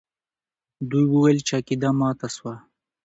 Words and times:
دوی 0.89 1.05
وویل 1.09 1.39
چې 1.47 1.53
عقیده 1.59 1.89
ماته 1.99 2.27
سوه. 2.35 2.53